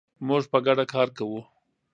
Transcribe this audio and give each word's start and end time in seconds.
موږ 0.27 0.43
په 0.51 0.57
ګډه 0.65 0.85
کار 0.93 1.07
کوو. 1.17 1.39